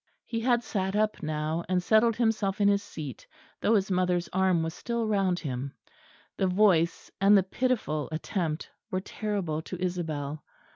[0.25, 3.27] He had sat up now, and settled himself in his seat,
[3.61, 5.75] though his mother's arm was still round him.
[6.37, 10.43] The voice and the pitiful attempt were terrible to Isabel.